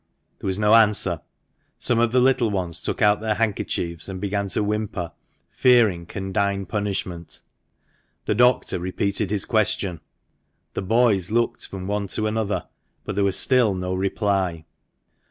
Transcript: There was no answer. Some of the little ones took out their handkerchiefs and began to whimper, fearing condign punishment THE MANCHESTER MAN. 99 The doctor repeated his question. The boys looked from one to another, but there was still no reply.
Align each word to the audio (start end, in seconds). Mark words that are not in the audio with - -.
There 0.39 0.47
was 0.47 0.57
no 0.57 0.73
answer. 0.73 1.21
Some 1.77 1.99
of 1.99 2.11
the 2.11 2.19
little 2.19 2.49
ones 2.49 2.81
took 2.81 3.03
out 3.03 3.21
their 3.21 3.35
handkerchiefs 3.35 4.09
and 4.09 4.19
began 4.19 4.47
to 4.47 4.63
whimper, 4.63 5.11
fearing 5.51 6.07
condign 6.07 6.65
punishment 6.65 7.41
THE 8.25 8.33
MANCHESTER 8.33 8.39
MAN. 8.43 8.47
99 8.51 8.57
The 8.57 8.59
doctor 8.63 8.79
repeated 8.79 9.29
his 9.29 9.45
question. 9.45 9.99
The 10.73 10.81
boys 10.81 11.29
looked 11.29 11.67
from 11.67 11.85
one 11.85 12.07
to 12.17 12.25
another, 12.25 12.67
but 13.03 13.13
there 13.13 13.23
was 13.23 13.37
still 13.37 13.75
no 13.75 13.93
reply. 13.93 14.65